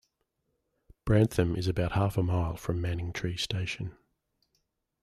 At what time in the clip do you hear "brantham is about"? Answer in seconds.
1.05-1.91